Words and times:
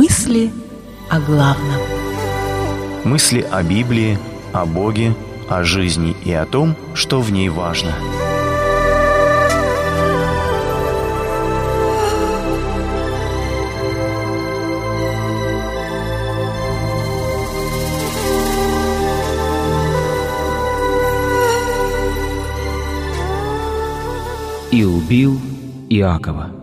Мысли 0.00 0.52
о 1.10 1.18
главном. 1.18 1.80
Мысли 3.02 3.40
о 3.40 3.64
Библии, 3.64 4.16
о 4.52 4.64
Боге, 4.64 5.12
о 5.48 5.64
жизни 5.64 6.14
и 6.24 6.32
о 6.32 6.46
том, 6.46 6.76
что 6.94 7.20
в 7.20 7.32
ней 7.32 7.48
важно. 7.48 7.92
И 24.70 24.84
убил 24.84 25.40
Иакова. 25.90 26.57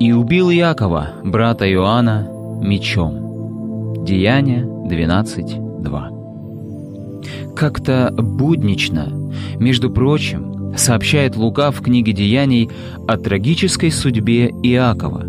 И 0.00 0.12
убил 0.12 0.50
Иакова, 0.50 1.10
брата 1.22 1.70
Иоанна, 1.70 2.26
мечом. 2.62 4.02
Деяние 4.02 4.62
12.2. 4.62 7.54
Как-то 7.54 8.10
буднично, 8.16 9.12
между 9.58 9.90
прочим, 9.90 10.72
сообщает 10.74 11.36
Лука 11.36 11.70
в 11.70 11.82
книге 11.82 12.14
Деяний 12.14 12.70
о 13.06 13.18
трагической 13.18 13.90
судьбе 13.90 14.48
Иакова, 14.62 15.26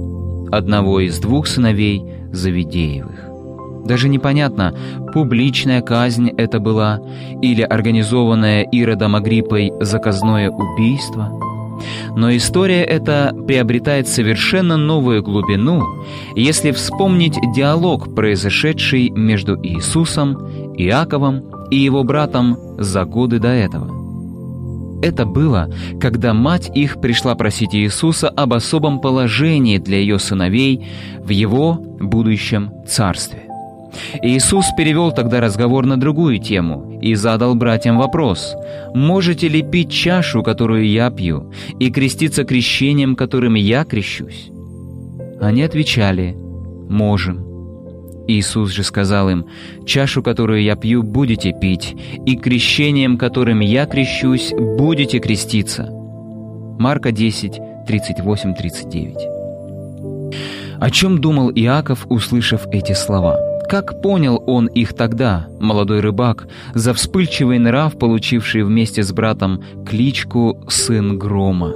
одного 0.55 1.01
из 1.01 1.19
двух 1.19 1.47
сыновей 1.47 2.05
Завидеевых. 2.31 3.25
Даже 3.85 4.07
непонятно, 4.07 4.73
публичная 5.13 5.81
казнь 5.81 6.29
это 6.29 6.61
была 6.61 7.01
или 7.41 7.61
организованное 7.61 8.63
Иродом 8.63 9.17
Агриппой 9.17 9.73
заказное 9.81 10.49
убийство– 10.49 11.37
но 12.15 12.35
история 12.35 12.83
эта 12.83 13.35
приобретает 13.47 14.07
совершенно 14.07 14.77
новую 14.77 15.23
глубину, 15.23 15.83
если 16.35 16.71
вспомнить 16.71 17.37
диалог, 17.55 18.15
произошедший 18.15 19.09
между 19.09 19.57
Иисусом, 19.63 20.35
Иаковом 20.77 21.43
и 21.69 21.77
его 21.77 22.03
братом 22.03 22.57
за 22.77 23.05
годы 23.05 23.39
до 23.39 23.49
этого. 23.49 24.01
Это 25.01 25.25
было, 25.25 25.69
когда 25.99 26.33
мать 26.33 26.69
их 26.75 27.01
пришла 27.01 27.33
просить 27.35 27.73
Иисуса 27.73 28.29
об 28.29 28.53
особом 28.53 28.99
положении 28.99 29.79
для 29.79 29.97
ее 29.97 30.19
сыновей 30.19 30.87
в 31.23 31.29
его 31.29 31.73
будущем 31.99 32.71
царстве. 32.87 33.50
Иисус 34.21 34.65
перевел 34.77 35.11
тогда 35.11 35.41
разговор 35.41 35.85
на 35.85 35.97
другую 35.97 36.39
тему 36.39 36.99
и 37.01 37.15
задал 37.15 37.55
братьям 37.55 37.97
вопрос, 37.97 38.55
«Можете 38.93 39.47
ли 39.47 39.61
пить 39.61 39.91
чашу, 39.91 40.43
которую 40.43 40.87
я 40.87 41.09
пью, 41.09 41.51
и 41.79 41.89
креститься 41.91 42.43
крещением, 42.43 43.15
которым 43.15 43.55
я 43.55 43.83
крещусь?» 43.83 44.49
Они 45.39 45.63
отвечали, 45.63 46.35
«Можем». 46.89 47.45
Иисус 48.27 48.71
же 48.71 48.83
сказал 48.83 49.29
им, 49.29 49.45
«Чашу, 49.85 50.21
которую 50.23 50.61
я 50.61 50.75
пью, 50.75 51.03
будете 51.03 51.53
пить, 51.59 51.95
и 52.25 52.35
крещением, 52.37 53.17
которым 53.17 53.59
я 53.61 53.85
крещусь, 53.85 54.53
будете 54.77 55.19
креститься». 55.19 55.89
Марка 56.79 57.11
10, 57.11 57.59
38-39. 57.87 59.15
О 60.79 60.89
чем 60.89 61.19
думал 61.19 61.51
Иаков, 61.51 62.05
услышав 62.09 62.65
эти 62.71 62.93
слова? 62.93 63.50
Как 63.71 64.01
понял 64.01 64.43
он 64.47 64.67
их 64.67 64.93
тогда, 64.93 65.47
молодой 65.61 66.01
рыбак, 66.01 66.49
за 66.73 66.93
вспыльчивый 66.93 67.57
нрав, 67.57 67.97
получивший 67.97 68.63
вместе 68.63 69.01
с 69.01 69.13
братом 69.13 69.63
кличку 69.87 70.65
«Сын 70.67 71.17
Грома»? 71.17 71.73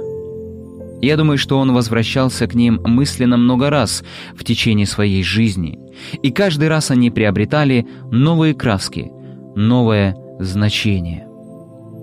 Я 1.00 1.16
думаю, 1.16 1.38
что 1.38 1.58
он 1.58 1.72
возвращался 1.72 2.46
к 2.46 2.54
ним 2.54 2.82
мысленно 2.84 3.38
много 3.38 3.70
раз 3.70 4.04
в 4.34 4.44
течение 4.44 4.84
своей 4.84 5.22
жизни, 5.22 5.78
и 6.22 6.30
каждый 6.32 6.68
раз 6.68 6.90
они 6.90 7.10
приобретали 7.10 7.86
новые 8.10 8.52
краски, 8.52 9.10
новое 9.54 10.18
значение. 10.38 11.26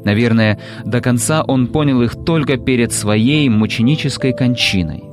Наверное, 0.03 0.59
до 0.83 1.01
конца 1.01 1.43
он 1.43 1.67
понял 1.67 2.01
их 2.01 2.15
только 2.25 2.57
перед 2.57 2.93
своей 2.93 3.47
мученической 3.47 4.33
кончиной. 4.35 5.12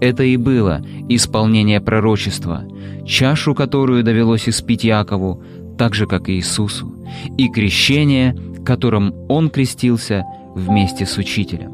Это 0.00 0.22
и 0.22 0.36
было 0.36 0.82
исполнение 1.08 1.80
пророчества, 1.80 2.64
чашу 3.06 3.54
которую 3.54 4.04
довелось 4.04 4.48
испить 4.48 4.84
Якову, 4.84 5.42
так 5.78 5.94
же, 5.94 6.06
как 6.06 6.28
и 6.28 6.34
Иисусу, 6.34 6.92
и 7.36 7.48
крещение, 7.48 8.36
которым 8.64 9.14
он 9.28 9.50
крестился 9.50 10.24
вместе 10.54 11.06
с 11.06 11.16
учителем. 11.16 11.72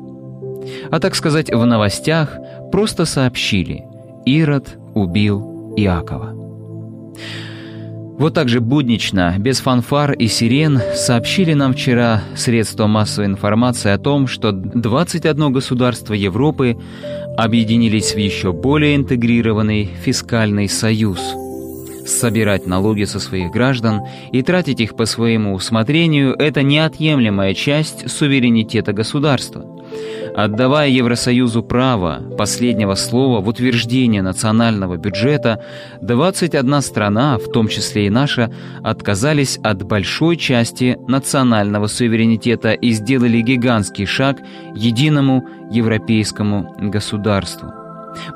А 0.90 1.00
так 1.00 1.14
сказать, 1.14 1.52
в 1.52 1.64
новостях 1.64 2.36
просто 2.70 3.04
сообщили 3.04 3.84
«Ирод 4.24 4.78
убил 4.94 5.74
Иакова». 5.76 6.36
Вот 8.22 8.34
так 8.34 8.48
же 8.48 8.60
буднично, 8.60 9.34
без 9.36 9.58
фанфар 9.58 10.12
и 10.12 10.28
сирен, 10.28 10.80
сообщили 10.94 11.54
нам 11.54 11.72
вчера 11.72 12.22
средства 12.36 12.86
массовой 12.86 13.26
информации 13.26 13.90
о 13.90 13.98
том, 13.98 14.28
что 14.28 14.52
21 14.52 15.52
государство 15.52 16.14
Европы 16.14 16.78
объединились 17.36 18.14
в 18.14 18.18
еще 18.18 18.52
более 18.52 18.94
интегрированный 18.94 19.90
фискальный 20.04 20.68
союз. 20.68 21.18
Собирать 22.06 22.64
налоги 22.64 23.02
со 23.06 23.18
своих 23.18 23.50
граждан 23.50 24.02
и 24.30 24.40
тратить 24.42 24.78
их 24.78 24.94
по 24.94 25.04
своему 25.04 25.54
усмотрению– 25.54 26.36
это 26.38 26.62
неотъемлемая 26.62 27.54
часть 27.54 28.08
суверенитета 28.08 28.92
государства– 28.92 29.66
Отдавая 30.34 30.88
Евросоюзу 30.88 31.62
право 31.62 32.22
последнего 32.38 32.94
слова 32.94 33.40
в 33.40 33.48
утверждении 33.48 34.20
национального 34.20 34.96
бюджета, 34.96 35.62
21 36.00 36.80
страна, 36.80 37.36
в 37.38 37.50
том 37.52 37.68
числе 37.68 38.06
и 38.06 38.10
наша, 38.10 38.50
отказались 38.82 39.58
от 39.62 39.82
большой 39.82 40.36
части 40.36 40.96
национального 41.06 41.86
суверенитета 41.86 42.72
и 42.72 42.92
сделали 42.92 43.40
гигантский 43.42 44.06
шаг 44.06 44.38
единому 44.74 45.46
европейскому 45.70 46.74
государству. 46.78 47.81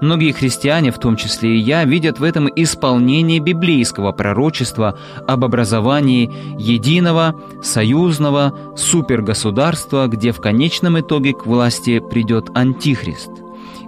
Многие 0.01 0.33
христиане, 0.33 0.91
в 0.91 0.99
том 0.99 1.17
числе 1.17 1.57
и 1.57 1.61
я, 1.61 1.85
видят 1.85 2.19
в 2.19 2.23
этом 2.23 2.49
исполнение 2.55 3.39
библейского 3.39 4.13
пророчества 4.13 4.99
об 5.27 5.45
образовании 5.45 6.33
единого, 6.59 7.35
союзного 7.63 8.75
супергосударства, 8.77 10.07
где 10.07 10.33
в 10.33 10.41
конечном 10.41 11.01
итоге 11.01 11.33
к 11.33 11.47
власти 11.47 11.99
придет 11.99 12.51
Антихрист. 12.55 13.31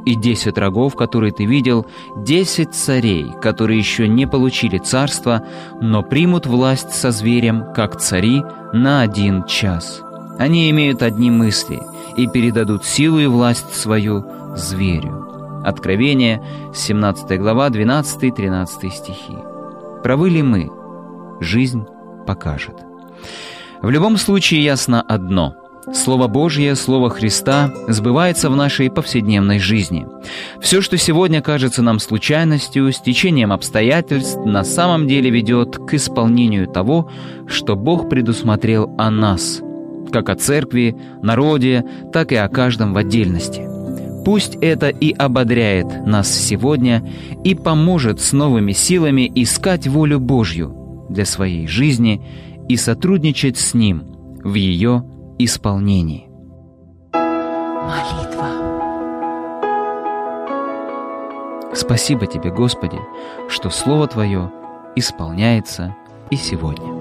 И 0.05 0.15
десять 0.15 0.57
рогов, 0.57 0.95
которые 0.97 1.33
ты 1.33 1.45
видел, 1.45 1.87
десять 2.17 2.75
царей, 2.75 3.27
которые 3.43 3.79
еще 3.79 4.09
не 4.09 4.27
получили 4.27 4.79
царство, 4.79 5.43
но 5.83 6.03
примут 6.03 6.47
власть 6.47 6.93
со 6.93 7.11
зверем, 7.11 7.73
как 7.75 8.01
цари, 8.01 8.43
на 8.73 9.03
один 9.03 9.45
час. 9.45 10.03
Они 10.39 10.71
имеют 10.71 11.03
одни 11.03 11.31
мысли 11.31 11.81
и 12.17 12.27
передадут 12.27 12.85
силу 12.85 13.19
и 13.19 13.27
власть 13.27 13.75
свою 13.75 14.25
зверю. 14.57 15.38
Откровение, 15.69 16.43
17 16.75 17.39
глава, 17.39 17.69
12-13 17.69 18.67
стихи. 18.91 19.37
Правы 20.03 20.31
ли 20.31 20.43
мы? 20.43 20.71
Жизнь 21.41 21.85
покажет. 22.27 22.77
В 23.83 23.91
любом 23.91 24.17
случае 24.17 24.65
ясно 24.65 25.03
одно– 25.03 25.55
Слово 25.95 26.27
Божье, 26.29 26.75
Слово 26.75 27.09
Христа 27.09 27.71
сбывается 27.89 28.51
в 28.51 28.57
нашей 28.57 28.91
повседневной 28.91 29.59
жизни. 29.59 30.07
Все, 30.61 30.83
что 30.83 30.99
сегодня 30.99 31.41
кажется 31.41 31.83
нам 31.83 31.99
случайностью, 31.99 32.93
стечением 32.93 33.53
обстоятельств, 33.53 34.39
на 34.45 34.65
самом 34.65 35.07
деле 35.07 35.31
ведет 35.31 35.79
к 35.79 35.95
исполнению 35.95 36.67
того, 36.67 37.11
что 37.47 37.75
Бог 37.75 38.11
предусмотрел 38.11 38.95
о 38.99 39.11
нас, 39.11 39.63
как 40.13 40.29
о 40.29 40.35
церкви, 40.35 40.95
народе, 41.23 41.85
так 42.13 42.33
и 42.33 42.37
о 42.37 42.49
каждом 42.49 42.93
в 42.93 42.99
отдельности. 42.99 43.78
Пусть 44.29 44.57
это 44.57 44.91
и 44.91 45.15
ободряет 45.15 46.05
нас 46.05 46.31
сегодня 46.31 47.03
и 47.45 47.55
поможет 47.55 48.21
с 48.21 48.35
новыми 48.35 48.73
силами 48.73 49.33
искать 49.35 49.87
волю 49.87 50.21
Божью 50.21 51.07
для 51.09 51.25
своей 51.25 51.67
жизни 51.67 52.21
и 52.69 52.77
сотрудничать 52.77 53.57
с 53.57 53.73
Ним 53.73 54.03
в 54.45 54.53
ее 54.53 55.03
исполнении. 55.39 56.29
Молитва. 57.15 58.49
Спасибо 61.75 62.27
Тебе, 62.27 62.51
Господи, 62.51 62.99
что 63.49 63.71
Слово 63.71 64.09
Твое 64.09 64.53
исполняется 64.95 65.97
и 66.31 66.37
сегодня. 66.37 66.98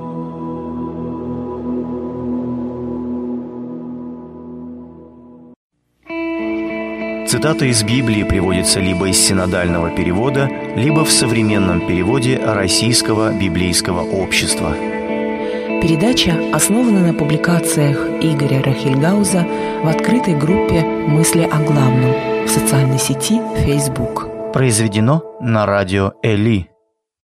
Цитата 7.27 7.65
из 7.65 7.83
Библии 7.83 8.23
приводится 8.23 8.79
либо 8.79 9.09
из 9.09 9.17
синодального 9.17 9.89
перевода, 9.89 10.49
либо 10.77 11.03
в 11.03 11.11
современном 11.11 11.85
переводе 11.85 12.39
Российского 12.41 13.33
библейского 13.33 13.99
общества. 13.99 14.73
Передача 15.81 16.39
основана 16.53 17.05
на 17.05 17.13
публикациях 17.13 17.97
Игоря 18.21 18.63
Рахильгауза 18.63 19.45
в 19.83 19.87
открытой 19.89 20.35
группе 20.35 20.83
«Мысли 20.83 21.41
о 21.43 21.59
главном» 21.65 22.45
в 22.45 22.49
социальной 22.49 22.97
сети 22.97 23.41
Facebook. 23.57 24.53
Произведено 24.53 25.21
на 25.41 25.65
радио 25.65 26.13
Эли. 26.23 26.69